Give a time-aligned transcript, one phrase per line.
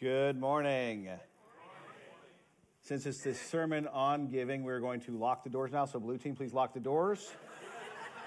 [0.00, 1.08] Good morning.
[2.82, 5.86] Since it's this sermon on giving, we're going to lock the doors now.
[5.86, 7.32] So, blue team, please lock the doors.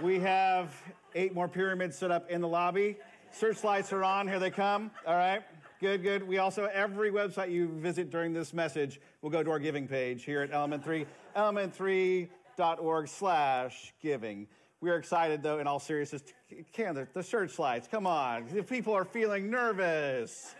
[0.02, 0.76] We have
[1.16, 2.98] eight more pyramids set up in the lobby.
[3.32, 4.28] Searchlights are on.
[4.28, 4.92] Here they come.
[5.08, 5.44] All right.
[5.80, 6.28] Good, good.
[6.28, 10.26] We also, every website you visit during this message will go to our giving page
[10.26, 11.06] here at Element 3,
[11.38, 14.46] element3.org slash giving.
[14.82, 16.24] We are excited, though, in all seriousness.
[16.74, 18.48] Can the, the searchlights, come on.
[18.54, 20.54] If people are feeling nervous,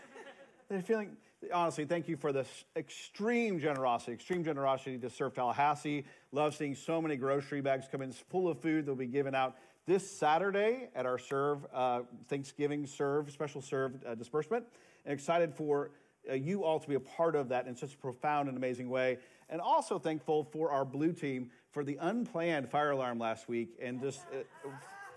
[0.72, 1.16] they're feeling,
[1.52, 6.04] honestly, thank you for this extreme generosity, extreme generosity to serve Tallahassee.
[6.32, 9.34] Love seeing so many grocery bags come in full of food that will be given
[9.34, 14.64] out this Saturday at our serve uh, Thanksgiving serve special serve uh, disbursement
[15.04, 15.90] and excited for
[16.30, 18.88] uh, you all to be a part of that in such a profound and amazing
[18.88, 19.18] way.
[19.50, 24.00] And also thankful for our blue team for the unplanned fire alarm last week and
[24.00, 24.68] just uh,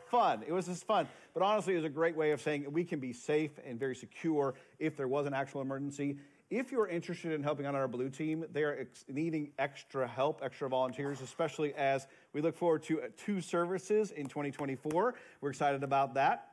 [0.10, 0.44] fun.
[0.48, 1.08] It was just fun.
[1.34, 3.96] But honestly, it was a great way of saying we can be safe and very
[3.96, 6.18] secure if there was an actual emergency.
[6.52, 10.42] If you're interested in helping out our blue team, they are ex- needing extra help,
[10.44, 15.16] extra volunteers, especially as we look forward to uh, two services in 2024.
[15.42, 16.50] We're excited about that.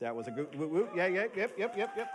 [0.00, 0.88] That was a good, woo, woo.
[0.96, 2.10] yeah, yeah, yep, yep, yep, yep.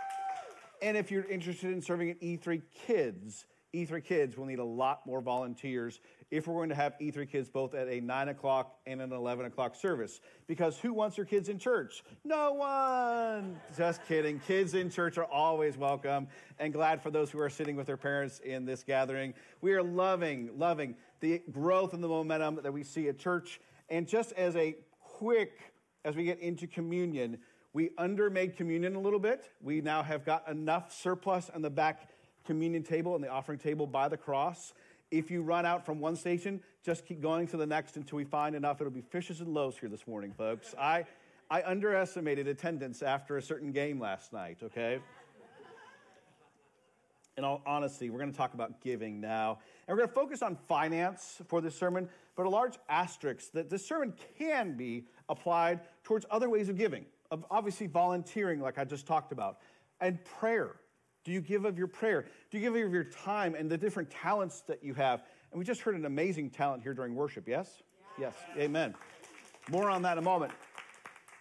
[0.82, 5.06] And if you're interested in serving at E3 Kids, E3 Kids will need a lot
[5.06, 9.02] more volunteers if we're going to have E3 Kids both at a 9 o'clock and
[9.02, 10.20] an 11 o'clock service.
[10.46, 12.02] Because who wants their kids in church?
[12.24, 13.60] No one!
[13.76, 14.40] Just kidding.
[14.40, 17.98] Kids in church are always welcome and glad for those who are sitting with their
[17.98, 19.34] parents in this gathering.
[19.60, 23.60] We are loving, loving the growth and the momentum that we see at church.
[23.90, 25.60] And just as a quick,
[26.06, 27.38] as we get into communion,
[27.74, 29.50] we undermade communion a little bit.
[29.60, 32.08] We now have got enough surplus on the back
[32.44, 34.72] communion table and the offering table by the cross.
[35.10, 38.24] If you run out from one station, just keep going to the next until we
[38.24, 38.80] find enough.
[38.80, 40.74] It'll be fishes and loaves here this morning, folks.
[40.78, 41.04] I,
[41.50, 45.00] I underestimated attendance after a certain game last night, okay?
[47.36, 49.58] In all honesty, we're going to talk about giving now.
[49.86, 53.70] And we're going to focus on finance for this sermon, but a large asterisk that
[53.70, 58.84] this sermon can be applied towards other ways of giving of obviously volunteering, like I
[58.84, 59.58] just talked about,
[60.00, 60.76] and prayer.
[61.24, 62.26] Do you give of your prayer?
[62.50, 65.22] Do you give of your time and the different talents that you have?
[65.52, 67.82] And we just heard an amazing talent here during worship, yes?
[68.18, 68.26] Yeah.
[68.26, 68.94] Yes, amen.
[69.70, 70.52] More on that in a moment.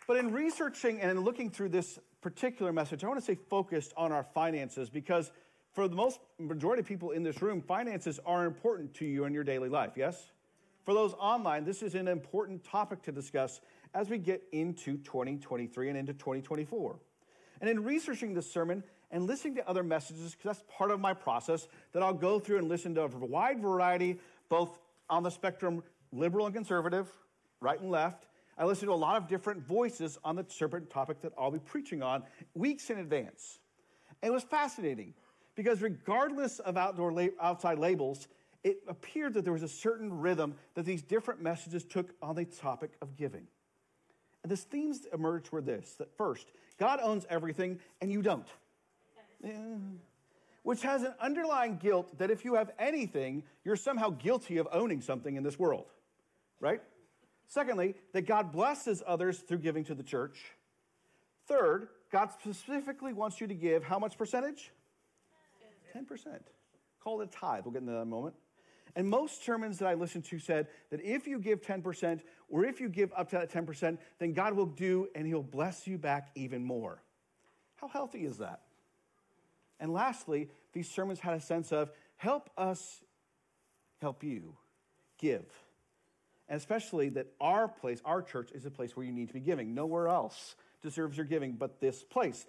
[0.08, 3.94] But in researching and in looking through this particular message, I want to say focused
[3.98, 5.32] on our finances because
[5.74, 9.34] for the most majority of people in this room, finances are important to you in
[9.34, 10.32] your daily life, yes?
[10.86, 13.60] For those online, this is an important topic to discuss
[13.94, 17.00] as we get into 2023 and into 2024.
[17.62, 21.14] And in researching this sermon and listening to other messages, because that's part of my
[21.14, 24.20] process, that I'll go through and listen to a wide variety,
[24.50, 24.78] both
[25.10, 27.08] on the spectrum liberal and conservative,
[27.60, 28.26] right and left.
[28.58, 31.60] I listen to a lot of different voices on the serpent topic that I'll be
[31.60, 32.24] preaching on
[32.56, 33.60] weeks in advance.
[34.22, 35.14] And it was fascinating
[35.56, 38.28] because regardless of outdoor la- outside labels,
[38.64, 42.46] it appeared that there was a certain rhythm that these different messages took on the
[42.46, 43.48] topic of giving.
[44.44, 48.48] And the themes that emerged were this that first, God owns everything and you don't.
[49.44, 49.54] Yeah.
[50.64, 55.02] Which has an underlying guilt that if you have anything, you're somehow guilty of owning
[55.02, 55.86] something in this world,
[56.60, 56.82] right?
[57.48, 60.38] Secondly, that God blesses others through giving to the church.
[61.48, 64.72] Third, God specifically wants you to give how much percentage?
[65.96, 66.40] 10%.
[67.02, 67.64] Call it a tithe.
[67.64, 68.36] We'll get into that in a moment.
[68.98, 72.82] And most sermons that I listened to said that if you give 10% or if
[72.82, 76.32] you give up to that 10%, then God will do and He'll bless you back
[76.34, 77.04] even more.
[77.76, 78.62] How healthy is that?
[79.80, 83.04] And lastly, these sermons had a sense of help us
[84.02, 84.56] help you
[85.20, 85.46] give.
[86.50, 89.42] And especially that our place, our church, is a place where you need to be
[89.42, 89.76] giving.
[89.76, 92.48] Nowhere else deserves your giving but this place.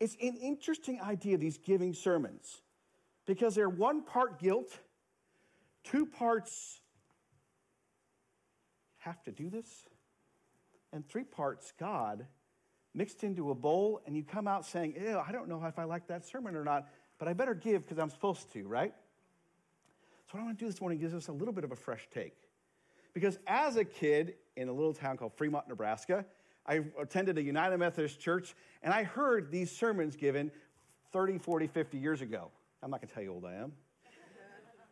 [0.00, 2.60] It's an interesting idea, these giving sermons,
[3.24, 4.80] because they're one part guilt
[5.90, 6.80] two parts
[8.98, 9.68] have to do this,
[10.92, 12.26] and three parts God
[12.94, 15.84] mixed into a bowl, and you come out saying, Ew, I don't know if I
[15.84, 16.88] like that sermon or not,
[17.18, 18.92] but I better give because I'm supposed to, right?
[20.26, 21.76] So, what I want to do this morning gives us a little bit of a
[21.76, 22.34] fresh take.
[23.14, 26.26] Because as a kid in a little town called Fremont, Nebraska,
[26.66, 30.50] I attended a United Methodist church, and I heard these sermons given
[31.12, 32.50] 30, 40, 50 years ago.
[32.82, 33.72] I'm not going to tell you how old I am.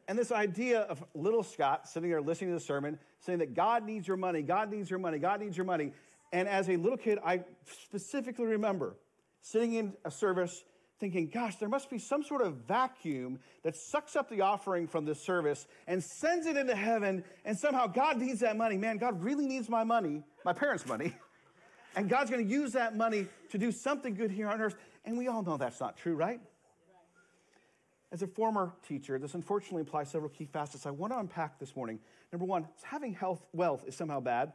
[0.07, 3.85] And this idea of little Scott sitting there listening to the sermon, saying that God
[3.85, 5.93] needs your money, God needs your money, God needs your money.
[6.33, 8.97] And as a little kid, I specifically remember
[9.41, 10.65] sitting in a service
[11.01, 15.05] thinking, gosh, there must be some sort of vacuum that sucks up the offering from
[15.05, 18.79] this service and sends it into heaven, and somehow God needs that money.
[18.79, 21.15] Man, God really needs my money, my parents' money.
[21.97, 24.77] And God's going to use that money to do something good here on earth.
[25.05, 26.41] And we all know that's not true, right?
[28.15, 31.75] As a former teacher, this unfortunately implies several key facets I want to unpack this
[31.75, 31.99] morning.
[32.31, 34.53] Number one, having health, wealth is somehow bad.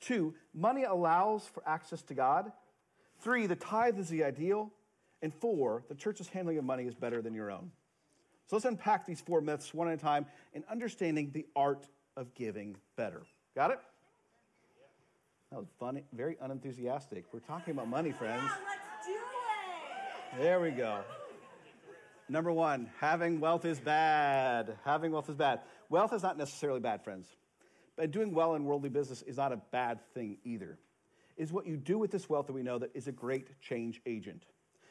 [0.00, 2.50] Two, money allows for access to God.
[3.18, 4.72] Three, the tithe is the ideal.
[5.20, 7.70] And four, the church's handling of money is better than your own.
[8.46, 10.24] So let's unpack these four myths one at a time
[10.54, 11.86] in understanding the art
[12.16, 13.24] of giving better.
[13.54, 13.78] Got it?
[15.52, 17.26] That was funny, very unenthusiastic.
[17.30, 18.42] We're talking about money, friends.
[18.42, 19.12] Yeah, let's do
[20.38, 20.42] it.
[20.42, 21.02] There we go.
[22.30, 24.78] Number one, having wealth is bad.
[24.84, 25.62] Having wealth is bad.
[25.88, 27.26] Wealth is not necessarily bad, friends.
[27.96, 30.78] But doing well in worldly business is not a bad thing either.
[31.36, 33.60] It is what you do with this wealth that we know that is a great
[33.60, 34.44] change agent.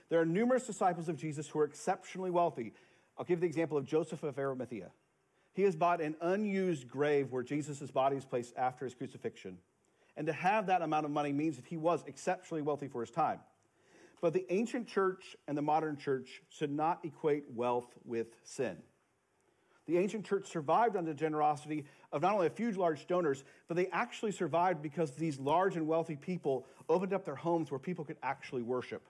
[0.10, 2.74] There are numerous disciples of Jesus who are exceptionally wealthy.
[3.18, 4.92] I'll give the example of Joseph of Arimathea.
[5.54, 9.60] He has bought an unused grave where Jesus' body is placed after his crucifixion.
[10.18, 13.12] And to have that amount of money means that he was exceptionally wealthy for his
[13.12, 13.40] time.
[14.21, 18.77] But the ancient church and the modern church should not equate wealth with sin.
[19.88, 23.75] The ancient church survived under the generosity of not only a few large donors, but
[23.75, 28.06] they actually survived because these large and wealthy people opened up their homes where people
[28.06, 29.01] could actually worship.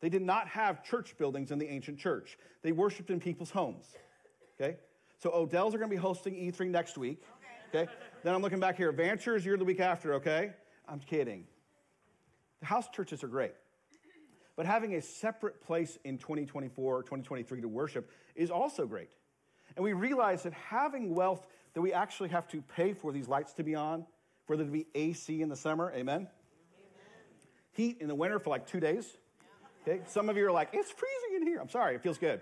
[0.00, 2.36] They did not have church buildings in the ancient church.
[2.60, 3.86] They worshiped in people's homes.
[4.60, 4.76] Okay?
[5.20, 7.22] So Odell's are going to be hosting E3 next week.
[7.74, 7.90] Okay?
[8.22, 8.92] then I'm looking back here.
[8.92, 10.52] Vanchers, you're the week after, okay?
[10.86, 11.46] I'm kidding.
[12.60, 13.54] The house churches are great.
[14.56, 19.10] But having a separate place in 2024 or 2023 to worship is also great.
[19.76, 23.52] And we realize that having wealth that we actually have to pay for these lights
[23.54, 24.06] to be on,
[24.46, 26.14] for there to be AC in the summer, amen?
[26.14, 26.28] amen.
[27.72, 29.16] Heat in the winter for like two days.
[29.86, 30.02] Okay?
[30.06, 31.58] Some of you are like, it's freezing in here.
[31.60, 32.40] I'm sorry, it feels good.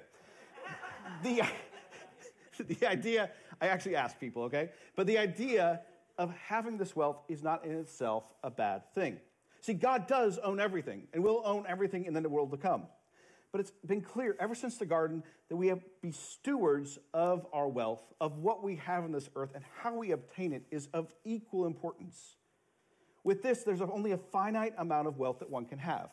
[1.22, 1.42] the,
[2.64, 3.30] the idea,
[3.60, 4.70] I actually ask people, okay?
[4.94, 5.80] But the idea
[6.18, 9.18] of having this wealth is not in itself a bad thing.
[9.62, 12.86] See, God does own everything and will own everything in the world to come.
[13.52, 17.68] But it's been clear ever since the garden that we have be stewards of our
[17.68, 21.12] wealth, of what we have in this earth, and how we obtain it is of
[21.24, 22.36] equal importance.
[23.24, 26.08] With this, there's only a finite amount of wealth that one can have.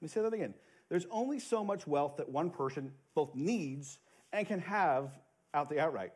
[0.00, 0.54] Let me say that again.
[0.88, 3.98] There's only so much wealth that one person both needs
[4.32, 5.10] and can have
[5.52, 6.12] out the outright.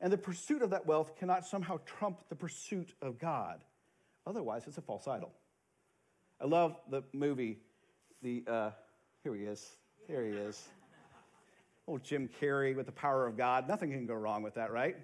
[0.00, 3.64] And the pursuit of that wealth cannot somehow trump the pursuit of God.
[4.26, 5.32] Otherwise, it's a false idol.
[6.40, 7.58] I love the movie,
[8.22, 8.70] the, uh,
[9.22, 9.66] here he is.
[10.06, 10.62] Here he is.
[11.86, 13.68] Old Jim Carrey with the power of God.
[13.68, 14.96] Nothing can go wrong with that, right?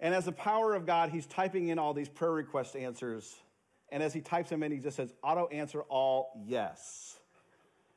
[0.00, 3.34] And as the power of God, he's typing in all these prayer request answers.
[3.90, 7.15] And as he types them in, he just says, auto answer all yes.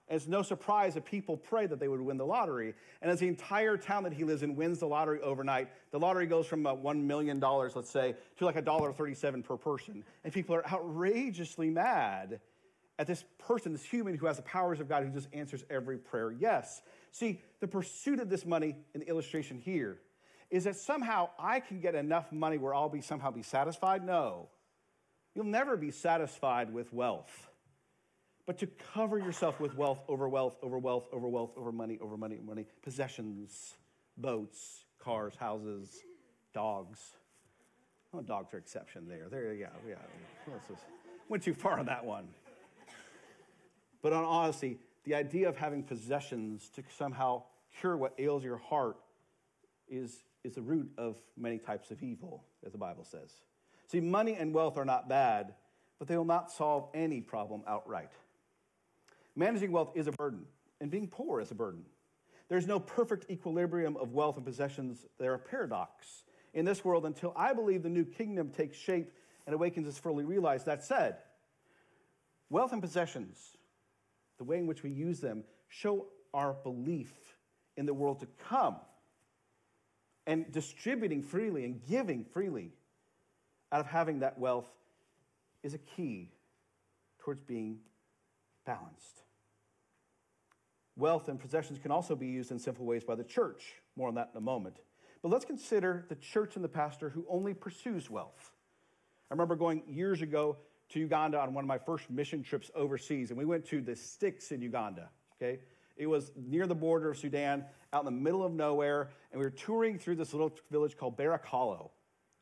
[0.10, 2.74] And it's no surprise that people pray that they would win the lottery.
[3.02, 6.26] And as the entire town that he lives in wins the lottery overnight, the lottery
[6.26, 10.04] goes from uh, $1 million, let's say, to like $1.37 per person.
[10.24, 12.40] And people are outrageously mad
[12.98, 15.98] at this person, this human who has the powers of God who just answers every
[15.98, 16.82] prayer yes.
[17.12, 20.00] See, the pursuit of this money in the illustration here
[20.50, 24.04] is that somehow I can get enough money where I'll be somehow be satisfied.
[24.04, 24.50] No.
[25.36, 27.49] You'll never be satisfied with wealth
[28.50, 28.66] but to
[28.96, 32.66] cover yourself with wealth over wealth over wealth over wealth over money over money money,
[32.82, 33.76] possessions,
[34.18, 36.02] boats, cars, houses,
[36.52, 37.00] dogs.
[38.12, 39.28] Oh, dogs are exception there.
[39.30, 39.72] There you go.
[39.88, 39.98] Yeah,
[41.28, 42.28] went too far on that one.
[44.02, 47.44] But on honesty, the idea of having possessions to somehow
[47.80, 48.98] cure what ails your heart
[49.88, 53.32] is, is the root of many types of evil, as the Bible says.
[53.92, 55.54] See, money and wealth are not bad,
[56.00, 58.10] but they will not solve any problem outright.
[59.36, 60.46] Managing wealth is a burden,
[60.82, 61.84] and being poor is a burden.
[62.50, 65.06] There's no perfect equilibrium of wealth and possessions.
[65.20, 69.12] They're a paradox in this world until I believe the new kingdom takes shape
[69.46, 70.66] and awakens us fully realized.
[70.66, 71.18] That said,
[72.50, 73.38] wealth and possessions,
[74.38, 77.14] the way in which we use them, show our belief
[77.78, 78.78] in the world to come.
[80.26, 82.74] And distributing freely and giving freely
[83.72, 84.70] out of having that wealth
[85.64, 86.32] is a key
[87.20, 87.80] towards being
[88.70, 89.24] balanced.
[90.96, 93.74] Wealth and possessions can also be used in sinful ways by the church.
[93.96, 94.76] More on that in a moment.
[95.24, 98.52] But let's consider the church and the pastor who only pursues wealth.
[99.32, 100.58] I remember going years ago
[100.90, 103.96] to Uganda on one of my first mission trips overseas, and we went to the
[103.96, 105.10] sticks in Uganda,
[105.42, 105.60] okay?
[105.98, 109.46] It was near the border of Sudan, out in the middle of nowhere, and we
[109.46, 111.90] were touring through this little village called Barakalo.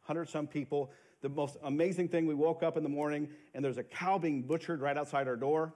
[0.06, 0.92] 100 some people.
[1.22, 4.42] The most amazing thing, we woke up in the morning, and there's a cow being
[4.42, 5.74] butchered right outside our door.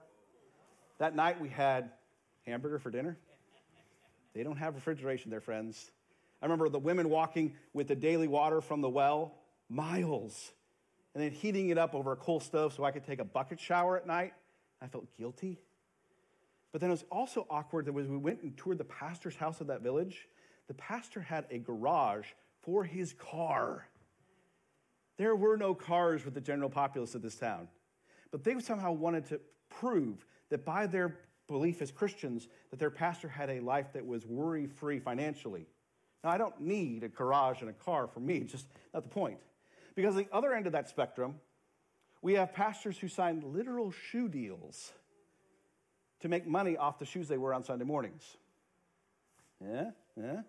[1.02, 1.90] That night we had
[2.46, 3.18] hamburger for dinner.
[4.34, 5.90] They don't have refrigeration there, friends.
[6.40, 9.34] I remember the women walking with the daily water from the well,
[9.68, 10.52] miles,
[11.12, 13.58] and then heating it up over a coal stove so I could take a bucket
[13.58, 14.32] shower at night.
[14.80, 15.58] I felt guilty.
[16.70, 19.60] But then it was also awkward that when we went and toured the pastor's house
[19.60, 20.28] of that village,
[20.68, 22.28] the pastor had a garage
[22.60, 23.88] for his car.
[25.16, 27.66] There were no cars with the general populace of this town.
[28.30, 31.16] But they somehow wanted to prove that by their
[31.48, 35.66] belief as Christians, that their pastor had a life that was worry free financially.
[36.22, 39.08] Now, I don't need a garage and a car for me, it's just not the
[39.08, 39.38] point.
[39.94, 41.36] Because the other end of that spectrum,
[42.20, 44.92] we have pastors who sign literal shoe deals
[46.20, 48.36] to make money off the shoes they wear on Sunday mornings.
[49.58, 49.90] Yeah?
[50.20, 50.40] Yeah?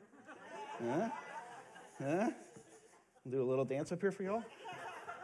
[0.84, 1.10] Yeah?
[2.02, 2.30] Yeah?
[3.30, 4.44] Do a little dance up here for y'all?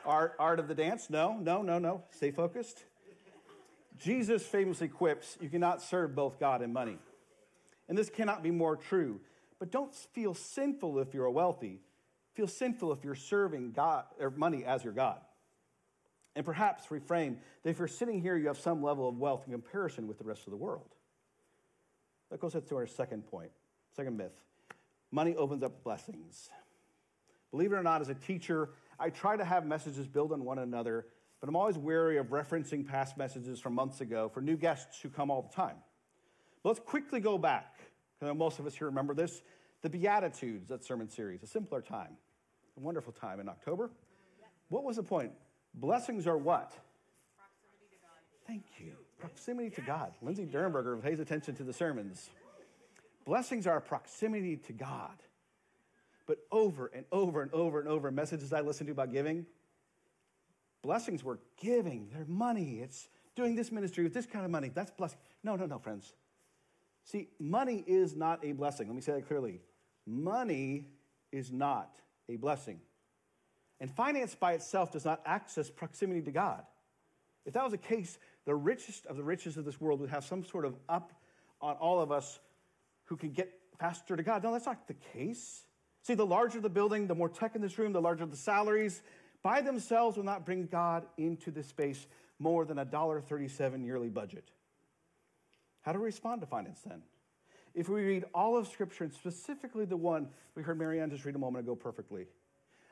[0.06, 1.10] Art, art of the dance?
[1.10, 2.06] No, no, no, no.
[2.12, 2.86] Stay focused.
[4.00, 6.98] Jesus famously quips, You cannot serve both God and money.
[7.88, 9.20] And this cannot be more true.
[9.60, 11.82] But don't feel sinful if you're wealthy.
[12.34, 15.20] Feel sinful if you're serving God or money as your God.
[16.36, 19.52] And perhaps reframe that if you're sitting here, you have some level of wealth in
[19.52, 20.96] comparison with the rest of the world.
[22.30, 23.52] That goes to our second point,
[23.96, 24.40] second myth.
[25.12, 26.50] Money opens up blessings.
[27.52, 30.60] Believe it or not, as a teacher, I try to have messages build on one
[30.60, 31.08] another,
[31.40, 35.10] but I'm always wary of referencing past messages from months ago for new guests who
[35.10, 35.78] come all the time.
[36.64, 37.80] But let's quickly go back,
[38.20, 39.42] because most of us here remember this
[39.82, 42.18] the Beatitudes, that sermon series, a simpler time,
[42.76, 43.90] a wonderful time in October.
[44.68, 45.32] What was the point?
[45.74, 46.74] Blessings are what?
[48.46, 48.94] Thank you.
[49.20, 50.12] Proximity to God.
[50.22, 52.30] Lindsay Dernberger pays attention to the sermons.
[53.26, 55.16] Blessings are proximity to God.
[56.26, 59.46] But over and over and over and over, messages I listen to about giving,
[60.82, 62.10] blessings were giving.
[62.14, 62.80] Their money.
[62.82, 64.72] It's doing this ministry with this kind of money.
[64.74, 65.20] That's blessing.
[65.44, 66.14] No, no, no, friends.
[67.04, 68.88] See, money is not a blessing.
[68.88, 69.62] Let me say that clearly.
[70.06, 70.88] Money
[71.32, 71.96] is not
[72.28, 72.80] a blessing.
[73.80, 76.64] And finance by itself does not access proximity to God.
[77.46, 80.26] If that was the case, the richest of the riches of this world would have
[80.26, 81.14] some sort of up
[81.62, 82.40] on all of us
[83.06, 84.44] who can get faster to God.
[84.44, 85.64] No, that's not the case.
[86.04, 89.02] See, the larger the building, the more tech in this room, the larger the salaries,
[89.44, 92.08] by themselves will not bring God into this space
[92.40, 94.50] more than a $1.37 yearly budget.
[95.82, 97.02] How do we respond to finance then?
[97.74, 101.36] If we read all of Scripture, and specifically the one we heard Marianne just read
[101.36, 102.28] a moment ago perfectly,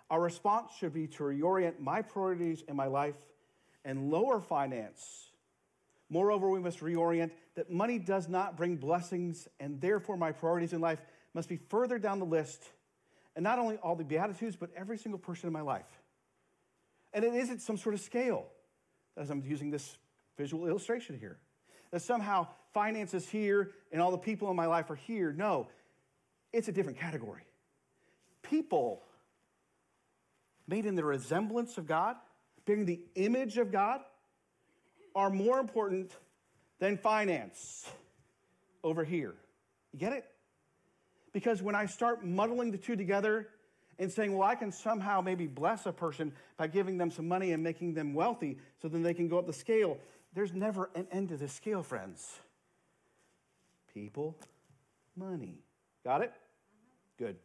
[0.09, 3.15] our response should be to reorient my priorities in my life
[3.83, 5.31] and lower finance.
[6.09, 10.79] Moreover, we must reorient that money does not bring blessings, and therefore my priorities in
[10.79, 11.01] life
[11.33, 12.63] must be further down the list,
[13.35, 15.85] and not only all the Beatitudes, but every single person in my life.
[17.13, 18.47] And it isn't some sort of scale,
[19.15, 19.97] as I'm using this
[20.37, 21.37] visual illustration here,
[21.91, 25.31] that somehow finances here and all the people in my life are here.
[25.31, 25.67] No,
[26.53, 27.43] it's a different category.
[28.43, 29.03] People
[30.67, 32.17] made in the resemblance of God,
[32.65, 34.01] bearing the image of God,
[35.15, 36.11] are more important
[36.79, 37.89] than finance
[38.83, 39.33] over here.
[39.91, 40.25] You get it?
[41.33, 43.47] Because when I start muddling the two together
[43.99, 47.51] and saying, well, I can somehow maybe bless a person by giving them some money
[47.51, 49.97] and making them wealthy so then they can go up the scale,
[50.33, 52.37] there's never an end to this scale, friends.
[53.93, 54.37] People,
[55.15, 55.59] money.
[56.03, 56.33] Got it?
[57.17, 57.37] Good.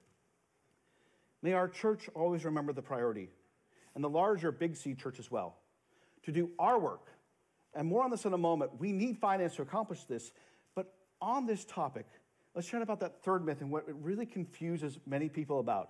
[1.41, 3.31] May our church always remember the priority,
[3.95, 5.57] and the larger Big C church as well,
[6.25, 7.09] to do our work.
[7.75, 8.73] And more on this in a moment.
[8.79, 10.33] We need finance to accomplish this.
[10.75, 10.93] But
[11.23, 12.07] on this topic,
[12.55, 15.89] let's chat about that third myth and what it really confuses many people about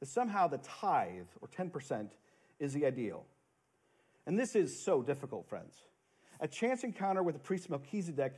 [0.00, 2.10] that somehow the tithe, or 10%,
[2.58, 3.24] is the ideal.
[4.26, 5.82] And this is so difficult, friends.
[6.40, 8.34] A chance encounter with the priest Melchizedek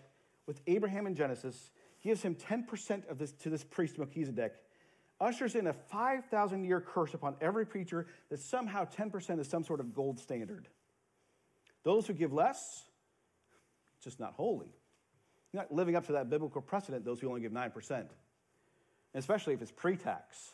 [0.46, 1.70] with Abraham in Genesis
[2.02, 4.54] gives him 10% of this to this priest Melchizedek
[5.20, 9.80] ushers in a 5,000 year curse upon every preacher that somehow 10% is some sort
[9.80, 10.68] of gold standard.
[11.82, 12.84] Those who give less,
[14.02, 14.72] just not holy.
[15.52, 17.90] You're not living up to that biblical precedent, those who only give 9%.
[17.90, 18.08] And
[19.14, 20.52] especially if it's pre tax.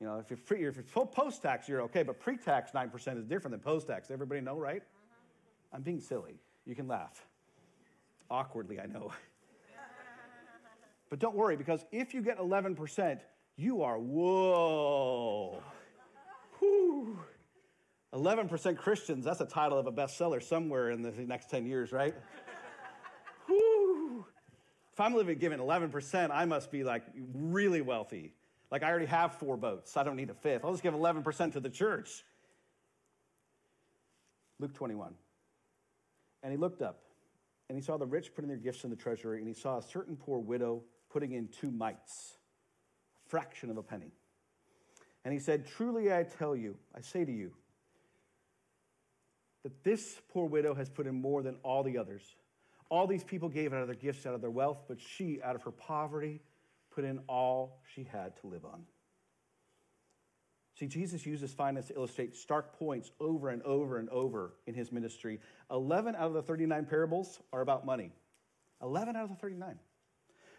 [0.00, 3.24] You know, if, you're if it's post tax, you're okay, but pre tax 9% is
[3.24, 4.10] different than post tax.
[4.10, 4.82] Everybody know, right?
[4.82, 5.76] Uh-huh.
[5.76, 6.38] I'm being silly.
[6.66, 7.26] You can laugh.
[8.30, 9.10] Awkwardly, I know.
[11.10, 13.20] but don't worry, because if you get 11%,
[13.56, 15.60] you are, whoa.
[16.60, 17.18] Whew.
[18.14, 22.14] 11% Christians, that's a title of a bestseller somewhere in the next 10 years, right?
[23.46, 24.24] Whew.
[24.92, 27.02] If I'm living giving 11%, I must be like
[27.34, 28.34] really wealthy.
[28.70, 30.64] Like I already have four boats, I don't need a fifth.
[30.64, 32.24] I'll just give 11% to the church.
[34.60, 35.14] Luke 21.
[36.42, 37.00] And he looked up,
[37.68, 39.82] and he saw the rich putting their gifts in the treasury, and he saw a
[39.82, 42.36] certain poor widow putting in two mites
[43.14, 44.12] a fraction of a penny.
[45.24, 47.52] And he said, Truly I tell you, I say to you,
[49.64, 52.22] that this poor widow has put in more than all the others.
[52.90, 55.54] All these people gave out of their gifts, out of their wealth, but she, out
[55.54, 56.40] of her poverty,
[56.98, 58.82] put in all she had to live on.
[60.80, 64.90] See, Jesus uses finance to illustrate stark points over and over and over in his
[64.90, 65.38] ministry.
[65.70, 68.10] 11 out of the 39 parables are about money.
[68.82, 69.78] 11 out of the 39,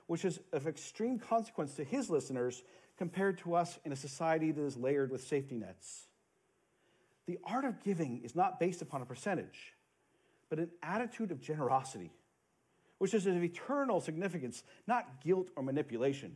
[0.08, 2.64] which is of extreme consequence to his listeners
[2.98, 6.08] compared to us in a society that is layered with safety nets.
[7.26, 9.74] The art of giving is not based upon a percentage,
[10.50, 12.14] but an attitude of generosity,
[13.00, 16.36] which is of eternal significance, not guilt or manipulation.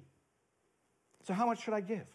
[1.24, 2.08] So, how much should I give?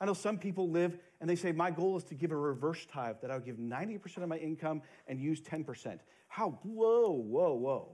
[0.00, 2.86] I know some people live and they say, My goal is to give a reverse
[2.86, 5.98] tithe, that I'll give 90% of my income and use 10%.
[6.28, 6.58] How?
[6.62, 7.88] Whoa, whoa, whoa.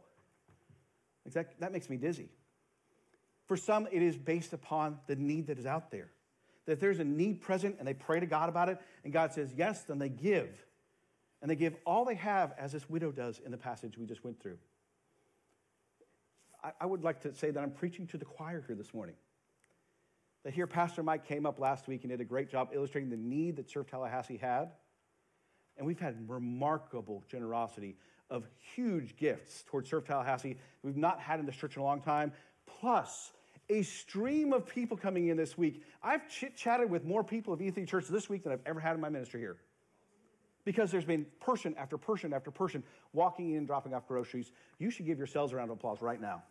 [1.33, 2.31] That, that makes me dizzy.
[3.47, 6.11] For some, it is based upon the need that is out there.
[6.67, 9.53] That there's a need present and they pray to God about it, and God says
[9.57, 10.65] yes, then they give.
[11.41, 14.25] And they give all they have, as this widow does in the passage we just
[14.25, 14.59] went through.
[16.63, 19.15] I, I would like to say that I'm preaching to the choir here this morning
[20.45, 23.17] that here Pastor Mike came up last week and did a great job illustrating the
[23.17, 24.71] need that Serve Tallahassee had.
[25.77, 27.97] And we've had remarkable generosity
[28.31, 32.01] of huge gifts towards Serve Tallahassee we've not had in this church in a long
[32.01, 32.33] time,
[32.67, 33.33] plus
[33.71, 35.83] a stream of people coming in this week.
[36.03, 38.95] I've chit chatted with more people of E3 Church this week than I've ever had
[38.95, 39.59] in my ministry here.
[40.65, 44.53] Because there's been person after person after person walking in, and dropping off groceries.
[44.79, 46.43] You should give yourselves a round of applause right now.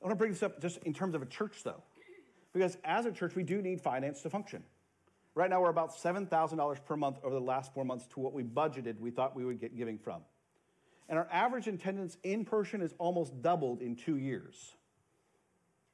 [0.00, 1.82] I want to bring this up just in terms of a church, though,
[2.52, 4.62] because as a church, we do need finance to function.
[5.34, 8.42] Right now, we're about $7,000 per month over the last four months to what we
[8.42, 10.22] budgeted we thought we would get giving from.
[11.08, 14.74] And our average attendance in person is almost doubled in two years.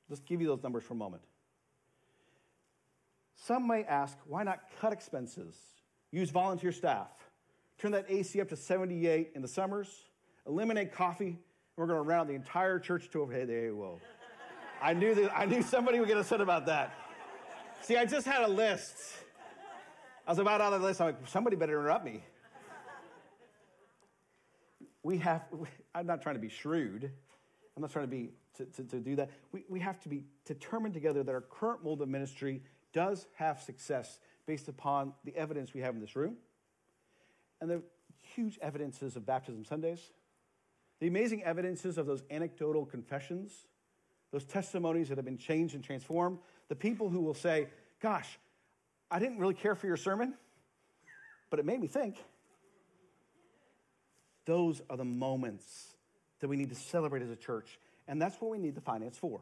[0.08, 1.22] Just give you those numbers for a moment.
[3.34, 5.56] Some may ask, why not cut expenses?
[6.10, 7.08] Use volunteer staff.
[7.78, 9.88] Turn that AC up to 78 in the summers.
[10.46, 11.38] Eliminate coffee
[11.76, 14.00] we're going to round the entire church to hey, hey, whoa.
[14.80, 16.94] I knew that I knew somebody would get upset about that.
[17.82, 18.94] See, I just had a list.
[20.26, 21.00] I was about on the list.
[21.00, 22.22] I'm like, somebody better interrupt me.
[25.02, 25.42] We have,
[25.94, 27.10] I'm not trying to be shrewd.
[27.76, 29.30] I'm not trying to be to, to, to do that.
[29.52, 32.62] We, we have to be determined together that our current mold of ministry
[32.94, 36.36] does have success based upon the evidence we have in this room
[37.60, 37.82] and the
[38.34, 40.10] huge evidences of baptism Sundays
[41.00, 43.66] the amazing evidences of those anecdotal confessions,
[44.30, 47.68] those testimonies that have been changed and transformed, the people who will say,
[48.00, 48.38] Gosh,
[49.10, 50.34] I didn't really care for your sermon,
[51.50, 52.16] but it made me think.
[54.46, 55.94] Those are the moments
[56.40, 57.78] that we need to celebrate as a church,
[58.08, 59.40] and that's what we need the finance for.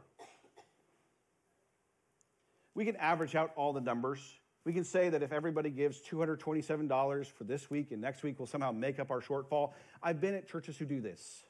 [2.74, 4.20] We can average out all the numbers.
[4.64, 8.46] We can say that if everybody gives $227 for this week and next week, we'll
[8.46, 9.72] somehow make up our shortfall.
[10.02, 11.44] I've been at churches who do this.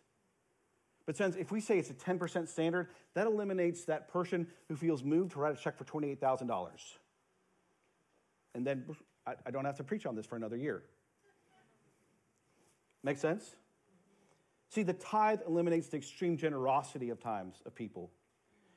[1.04, 5.02] But since if we say it's a 10% standard, that eliminates that person who feels
[5.02, 6.70] moved to write a check for $28,000.
[8.54, 8.84] And then
[9.26, 10.82] I, I don't have to preach on this for another year.
[13.02, 13.56] Make sense?
[14.68, 18.10] See, the tithe eliminates the extreme generosity of times of people,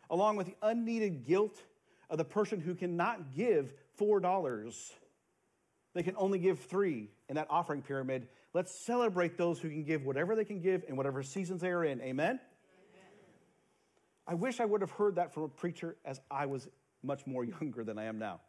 [0.10, 1.62] along with the unneeded guilt
[2.10, 4.74] of the person who cannot give $4.
[5.94, 10.06] They can only give three in that offering pyramid Let's celebrate those who can give
[10.06, 12.00] whatever they can give in whatever seasons they are in.
[12.00, 12.06] Amen?
[12.30, 12.40] Amen?
[14.26, 16.70] I wish I would have heard that from a preacher as I was
[17.04, 18.40] much more younger than I am now.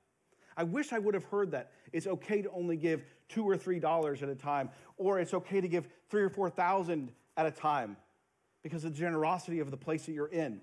[0.57, 3.81] I wish I would have heard that it's okay to only give two or three
[3.81, 7.51] dollars at a time, or it's okay to give three or four thousand at a
[7.51, 7.97] time
[8.63, 10.61] because of the generosity of the place that you're in.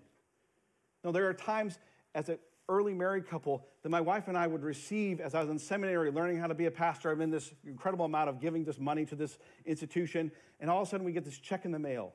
[1.03, 1.77] Now, there are times
[2.15, 5.49] as a early married couple that my wife and I would receive as I was
[5.49, 7.11] in seminary learning how to be a pastor.
[7.11, 10.87] I'm in this incredible amount of giving this money to this institution, and all of
[10.87, 12.13] a sudden we get this check in the mail.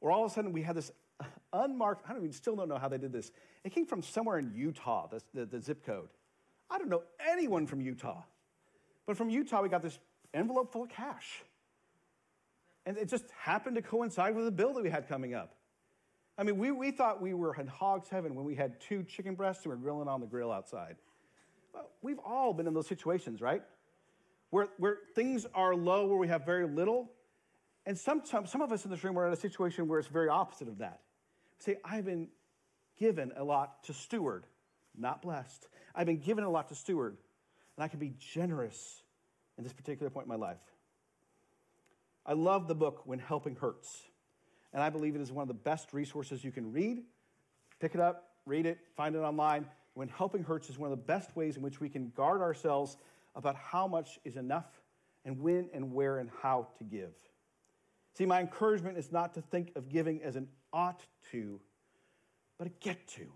[0.00, 0.90] Or all of a sudden we had this
[1.52, 3.30] unmarked, I don't even still don't know how they did this.
[3.64, 6.08] It came from somewhere in Utah, the, the, the zip code.
[6.68, 8.22] I don't know anyone from Utah.
[9.06, 9.98] But from Utah, we got this
[10.34, 11.42] envelope full of cash.
[12.86, 15.54] And it just happened to coincide with the bill that we had coming up.
[16.38, 19.34] I mean, we, we thought we were in hog's heaven when we had two chicken
[19.34, 20.96] breasts and we were grilling on the grill outside.
[22.00, 23.62] We've all been in those situations, right?
[24.50, 27.10] Where, where things are low, where we have very little.
[27.86, 30.08] And some, some, some of us in this room are in a situation where it's
[30.08, 31.00] very opposite of that.
[31.58, 32.28] Say, I've been
[32.98, 34.44] given a lot to steward,
[34.96, 35.68] not blessed.
[35.94, 37.16] I've been given a lot to steward,
[37.76, 39.02] and I can be generous
[39.58, 40.60] in this particular point in my life.
[42.24, 44.02] I love the book When Helping Hurts
[44.72, 47.02] and I believe it is one of the best resources you can read.
[47.80, 49.66] Pick it up, read it, find it online.
[49.94, 52.96] When Helping Hurts is one of the best ways in which we can guard ourselves
[53.34, 54.80] about how much is enough
[55.24, 57.12] and when and where and how to give.
[58.14, 61.60] See, my encouragement is not to think of giving as an ought to,
[62.58, 63.26] but a get to.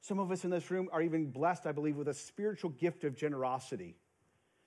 [0.00, 3.04] Some of us in this room are even blessed, I believe, with a spiritual gift
[3.04, 3.96] of generosity.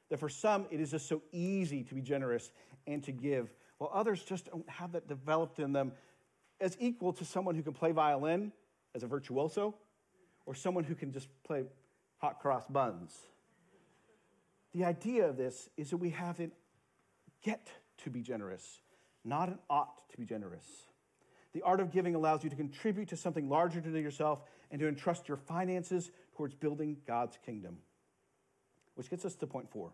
[0.10, 2.52] That for some, it is just so easy to be generous
[2.88, 5.92] and to give, while others just don't have that developed in them
[6.62, 8.52] as equal to someone who can play violin
[8.94, 9.76] as a virtuoso
[10.46, 11.64] or someone who can just play
[12.18, 13.14] hot cross buns.
[14.74, 16.52] The idea of this is that we have an
[17.44, 17.70] get
[18.04, 18.82] to be generous,
[19.24, 20.66] not an ought to be generous.
[21.54, 24.88] The art of giving allows you to contribute to something larger than yourself and to
[24.88, 27.78] entrust your finances towards building God's kingdom.
[28.96, 29.92] Which gets us to point four.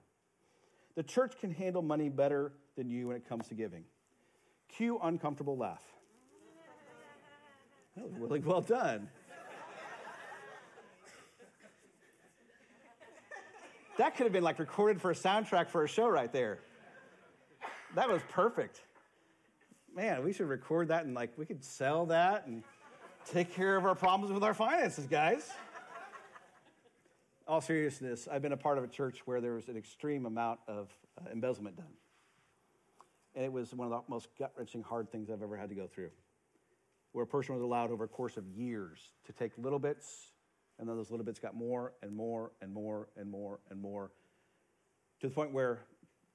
[0.95, 3.83] The church can handle money better than you when it comes to giving.
[4.69, 5.83] Cue uncomfortable laugh.
[7.95, 9.09] That was really well done.
[13.97, 16.59] That could have been like recorded for a soundtrack for a show right there.
[17.95, 18.81] That was perfect.
[19.93, 22.63] Man, we should record that and like we could sell that and
[23.29, 25.51] take care of our problems with our finances, guys.
[27.47, 30.61] All seriousness, I've been a part of a church where there was an extreme amount
[30.67, 31.93] of uh, embezzlement done.
[33.35, 35.75] And it was one of the most gut wrenching, hard things I've ever had to
[35.75, 36.11] go through.
[37.13, 40.31] Where a person was allowed over a course of years to take little bits,
[40.79, 44.11] and then those little bits got more and more and more and more and more
[45.21, 45.79] to the point where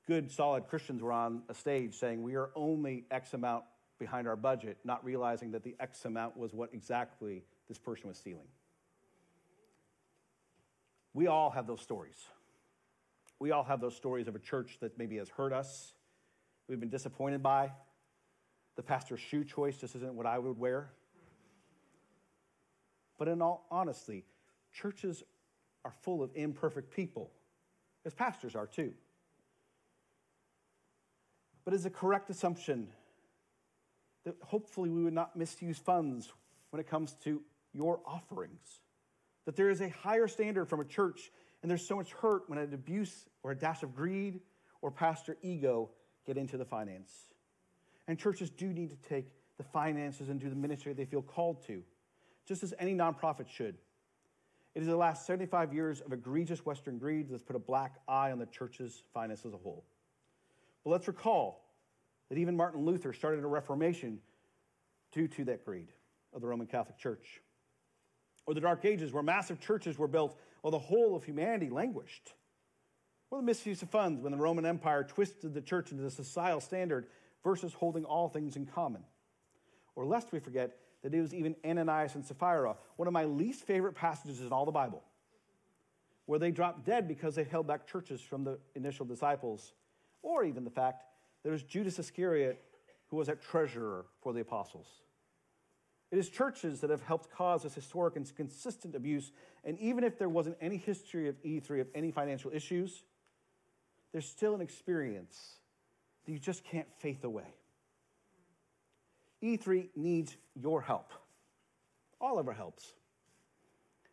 [0.06, 3.64] good, solid Christians were on a stage saying, We are only X amount
[3.98, 8.16] behind our budget, not realizing that the X amount was what exactly this person was
[8.16, 8.46] stealing.
[11.12, 12.26] We all have those stories.
[13.38, 15.94] We all have those stories of a church that maybe has hurt us,
[16.68, 17.70] we've been disappointed by.
[18.76, 20.90] The pastor's shoe choice just isn't what I would wear.
[23.18, 24.24] But in all honesty,
[24.72, 25.22] churches
[25.85, 27.31] are full of imperfect people,
[28.05, 28.92] as pastors are too.
[31.64, 32.88] But it's a correct assumption
[34.24, 36.33] that hopefully we would not misuse funds
[36.70, 38.81] when it comes to your offerings.
[39.46, 41.31] That there is a higher standard from a church,
[41.62, 44.40] and there's so much hurt when an abuse or a dash of greed
[44.83, 45.90] or pastor ego
[46.26, 47.12] get into the finance.
[48.08, 51.66] And churches do need to take the finances and do the ministry they feel called
[51.66, 51.82] to,
[52.46, 53.76] just as any nonprofit should.
[54.74, 58.30] It is the last 75 years of egregious Western greed that's put a black eye
[58.30, 59.84] on the church's finance as a whole.
[60.84, 61.64] But let's recall
[62.28, 64.20] that even Martin Luther started a reformation
[65.12, 65.88] due to that greed
[66.34, 67.40] of the Roman Catholic Church.
[68.44, 72.34] Or the Dark Ages, where massive churches were built while the whole of humanity languished.
[73.30, 76.60] Or the misuse of funds when the Roman Empire twisted the church into the societal
[76.60, 77.06] standard
[77.42, 79.02] versus holding all things in common.
[79.94, 83.64] Or lest we forget that it was even Ananias and Sapphira, one of my least
[83.64, 85.02] favorite passages in all the Bible,
[86.26, 89.72] where they dropped dead because they held back churches from the initial disciples,
[90.22, 91.04] or even the fact
[91.42, 92.62] that it was Judas Iscariot,
[93.08, 94.86] who was a treasurer for the apostles.
[96.10, 99.32] It is churches that have helped cause this historic and consistent abuse.
[99.64, 103.02] And even if there wasn't any history of E3 of any financial issues,
[104.16, 105.59] there's still an experience
[106.24, 107.52] that you just can't faith away.
[109.42, 111.12] E3 needs your help,
[112.18, 112.94] all of our helps,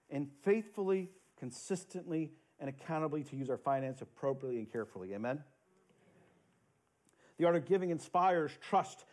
[0.10, 5.14] and faithfully, consistently, and accountably to use our finance appropriately and carefully.
[5.14, 5.42] Amen?
[7.38, 9.06] The art of giving inspires trust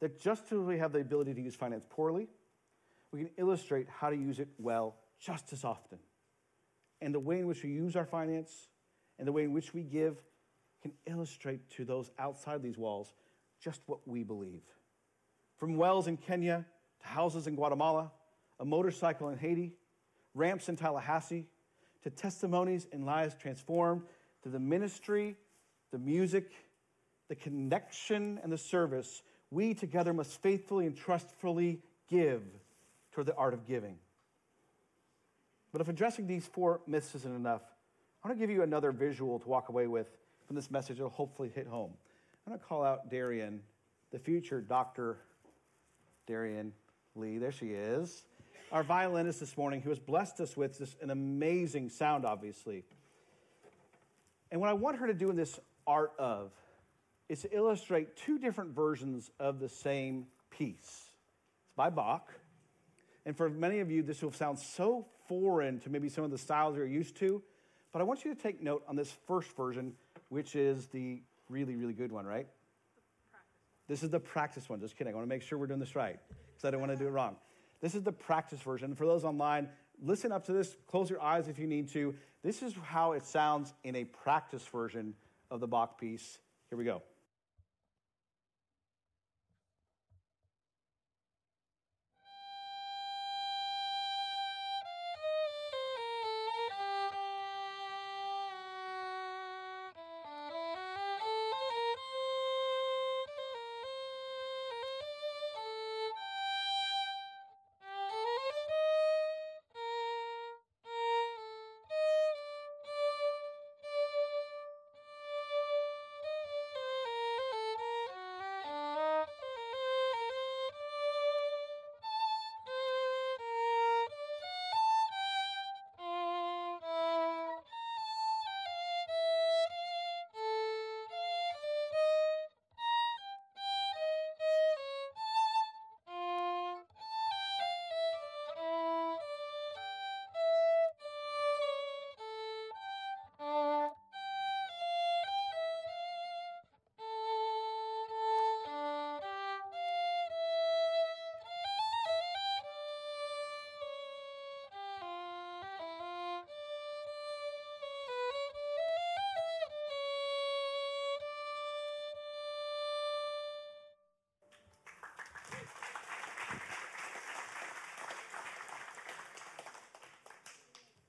[0.00, 2.26] that just as we have the ability to use finance poorly,
[3.12, 5.98] we can illustrate how to use it well just as often.
[7.02, 8.68] And the way in which we use our finance
[9.18, 10.16] and the way in which we give
[10.82, 13.12] can illustrate to those outside these walls
[13.60, 14.62] just what we believe.
[15.56, 16.64] From wells in Kenya
[17.00, 18.12] to houses in Guatemala,
[18.60, 19.72] a motorcycle in Haiti,
[20.34, 21.46] ramps in Tallahassee,
[22.02, 24.02] to testimonies and lives transformed,
[24.42, 25.36] to the ministry,
[25.90, 26.52] the music,
[27.28, 32.42] the connection and the service, we together must faithfully and trustfully give
[33.12, 33.96] toward the art of giving.
[35.72, 37.62] But if addressing these four myths isn't enough,
[38.22, 40.06] I want to give you another visual to walk away with
[40.48, 41.92] from this message that'll hopefully hit home.
[42.46, 43.60] I'm going to call out Darian,
[44.10, 45.18] the future Dr.
[46.26, 46.72] Darian
[47.14, 47.36] Lee.
[47.36, 48.24] There she is.
[48.72, 52.84] Our violinist this morning, who has blessed us with this, an amazing sound, obviously.
[54.50, 56.50] And what I want her to do in this art of
[57.28, 60.78] is to illustrate two different versions of the same piece.
[60.78, 62.32] It's by Bach.
[63.26, 66.38] And for many of you, this will sound so foreign to maybe some of the
[66.38, 67.42] styles you're used to.
[67.92, 69.92] But I want you to take note on this first version,
[70.28, 72.46] which is the really, really good one, right?
[73.88, 74.80] This is the practice one.
[74.80, 75.12] Just kidding.
[75.12, 77.06] I want to make sure we're doing this right because I don't want to do
[77.06, 77.36] it wrong.
[77.80, 78.94] This is the practice version.
[78.94, 79.68] For those online,
[80.02, 82.14] listen up to this, close your eyes if you need to.
[82.42, 85.14] This is how it sounds in a practice version
[85.50, 86.38] of the Bach piece.
[86.68, 87.02] Here we go.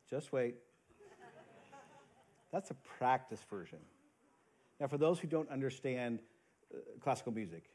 [0.10, 0.56] Just wait.
[2.52, 3.78] That's a practice version.
[4.80, 6.19] Now, for those who don't understand
[6.74, 7.69] uh, classical music,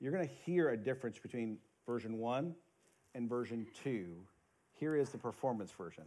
[0.00, 2.54] you're going to hear a difference between version one
[3.14, 4.16] and version two.
[4.74, 6.04] Here is the performance version.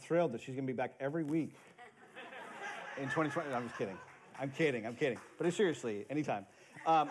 [0.00, 1.54] Thrilled that she's going to be back every week
[2.96, 3.50] in 2020.
[3.50, 3.96] No, I'm just kidding.
[4.38, 4.86] I'm kidding.
[4.86, 5.18] I'm kidding.
[5.38, 6.46] But seriously, anytime.
[6.86, 7.10] Um,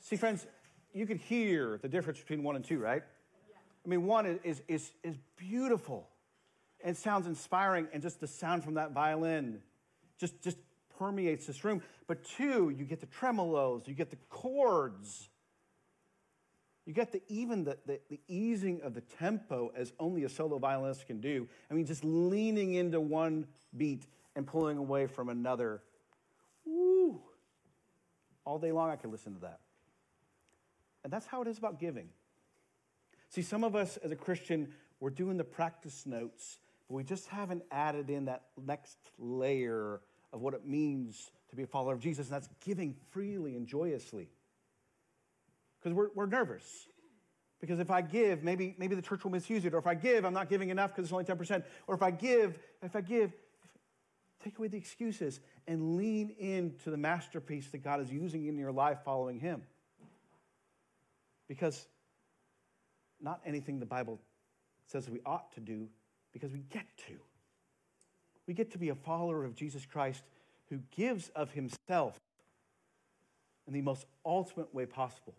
[0.00, 0.46] see, friends,
[0.92, 3.02] you can hear the difference between one and two, right?
[3.84, 6.08] I mean, one is, is, is beautiful
[6.84, 9.60] and sounds inspiring, and just the sound from that violin
[10.18, 10.56] just, just
[10.98, 11.82] permeates this room.
[12.06, 15.28] But two, you get the tremolos, you get the chords
[16.92, 20.58] you get the, even the, the, the, easing of the tempo as only a solo
[20.58, 21.48] violinist can do.
[21.70, 24.04] I mean, just leaning into one beat
[24.36, 25.80] and pulling away from another.
[26.66, 27.18] Woo!
[28.44, 29.60] All day long, I could listen to that.
[31.02, 32.10] And that's how it is about giving.
[33.30, 37.26] See, some of us as a Christian, we're doing the practice notes, but we just
[37.28, 40.02] haven't added in that next layer
[40.34, 43.66] of what it means to be a follower of Jesus, and that's giving freely and
[43.66, 44.28] joyously
[45.82, 46.86] because we're, we're nervous.
[47.60, 49.72] Because if I give, maybe, maybe the church will misuse it.
[49.72, 51.62] Or if I give, I'm not giving enough because it's only 10%.
[51.86, 53.32] Or if I give, if I give,
[54.42, 58.72] take away the excuses and lean into the masterpiece that God is using in your
[58.72, 59.62] life following Him.
[61.46, 61.86] Because
[63.20, 64.18] not anything the Bible
[64.86, 65.88] says we ought to do,
[66.32, 67.14] because we get to.
[68.48, 70.24] We get to be a follower of Jesus Christ
[70.68, 72.18] who gives of Himself
[73.68, 75.34] in the most ultimate way possible.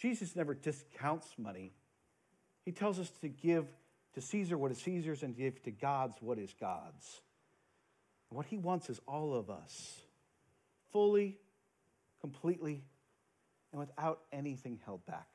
[0.00, 1.72] Jesus never discounts money.
[2.64, 3.66] He tells us to give
[4.14, 7.20] to Caesar what is Caesar's and give to God's what is God's.
[8.30, 10.00] And what he wants is all of us,
[10.92, 11.36] fully,
[12.20, 12.82] completely,
[13.72, 15.28] and without anything held back.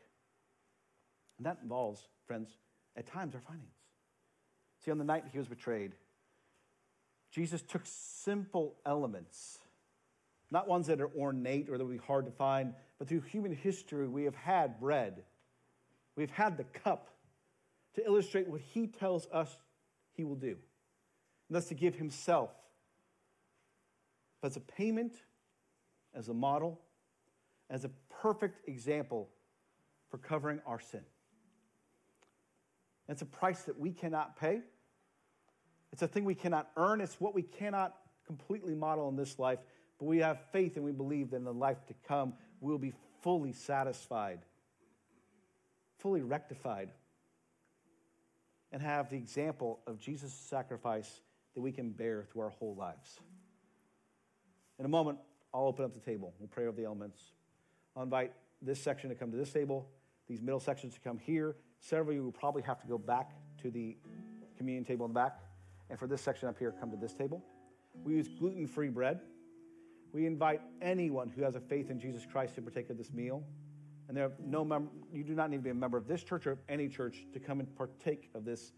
[1.38, 2.50] And that involves, friends,
[2.96, 3.70] at times our finances.
[4.84, 5.94] See, on the night he was betrayed,
[7.32, 9.60] Jesus took simple elements,
[10.56, 13.54] not ones that are ornate or that would be hard to find, but through human
[13.54, 15.24] history, we have had bread.
[16.16, 17.10] We've had the cup
[17.96, 19.58] to illustrate what he tells us
[20.14, 20.52] he will do.
[21.50, 22.52] And that's to give himself
[24.44, 25.14] as a payment,
[26.14, 26.80] as a model,
[27.70, 27.90] as a
[28.22, 29.28] perfect example
[30.10, 31.02] for covering our sin.
[33.10, 34.62] It's a price that we cannot pay.
[35.92, 37.02] It's a thing we cannot earn.
[37.02, 37.94] It's what we cannot
[38.26, 39.60] completely model in this life,
[40.00, 42.94] but we have faith and we believe that in the life to come, we'll be
[43.22, 44.40] fully satisfied,
[46.00, 46.92] fully rectified,
[48.72, 51.22] and have the example of Jesus' sacrifice
[51.54, 53.20] that we can bear through our whole lives.
[54.78, 55.18] In a moment,
[55.54, 56.34] I'll open up the table.
[56.40, 57.20] We'll pray over the elements.
[57.96, 59.88] I'll invite this section to come to this table,
[60.28, 61.56] these middle sections to come here.
[61.80, 63.32] Several of you will probably have to go back
[63.62, 63.96] to the
[64.58, 65.40] communion table in the back.
[65.90, 67.42] And for this section up here, come to this table.
[68.04, 69.22] We use gluten free bread.
[70.16, 73.44] We invite anyone who has a faith in Jesus Christ to partake of this meal.
[74.08, 76.24] And there are no mem- you do not need to be a member of this
[76.24, 78.72] church or any church to come and partake of this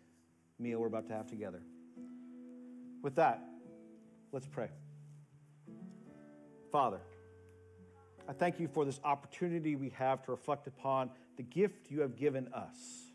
[0.58, 1.62] meal we're about to have together.
[3.04, 3.44] With that,
[4.32, 4.70] let's pray.
[6.72, 7.02] Father,
[8.28, 12.18] I thank you for this opportunity we have to reflect upon the gift you have
[12.18, 13.12] given us.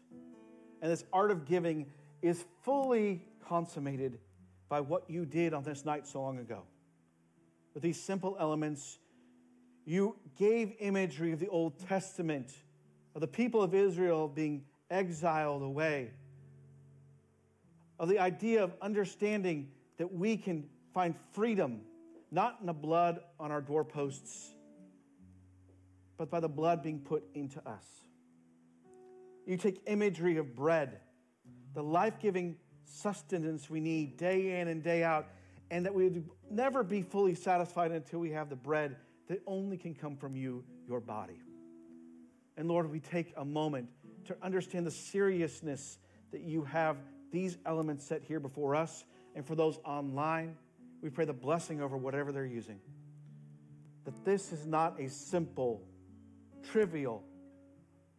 [0.80, 1.86] And this art of giving
[2.22, 4.20] is fully consummated
[4.68, 6.62] by what you did on this night so long ago.
[7.74, 8.98] With these simple elements,
[9.84, 12.52] you gave imagery of the Old Testament,
[13.14, 16.10] of the people of Israel being exiled away,
[17.98, 21.82] of the idea of understanding that we can find freedom
[22.30, 24.52] not in the blood on our doorposts,
[26.16, 27.84] but by the blood being put into us.
[29.46, 31.00] You take imagery of bread,
[31.74, 35.26] the life giving sustenance we need day in and day out,
[35.70, 38.96] and that we would never be fully satisfied until we have the bread
[39.28, 41.40] that only can come from you, your body.
[42.56, 43.88] And Lord, we take a moment
[44.26, 45.98] to understand the seriousness
[46.30, 46.98] that you have
[47.30, 50.56] these elements set here before us, and for those online,
[51.00, 52.78] we pray the blessing over whatever they're using.
[54.04, 55.82] That this is not a simple,
[56.62, 57.24] trivial,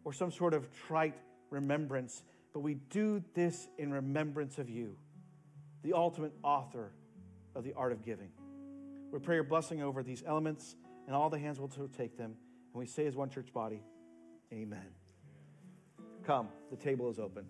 [0.03, 1.15] or some sort of trite
[1.49, 4.97] remembrance, but we do this in remembrance of you,
[5.83, 6.91] the ultimate author
[7.55, 8.29] of the art of giving.
[9.11, 10.75] We pray your blessing over these elements,
[11.07, 12.35] and all the hands will take them.
[12.73, 13.81] And we say as one church body,
[14.51, 14.87] Amen.
[16.25, 17.45] Come, the table is open.